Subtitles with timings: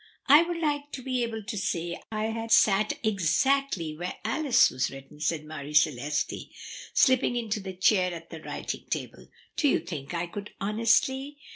[0.25, 4.89] "I would like to be able to say I had sat exactly where 'Alice' was
[4.89, 6.49] written," said Marie Celeste,
[6.91, 9.27] slipping into the chair at the writing table.
[9.57, 11.37] "Do you think I could honestly?"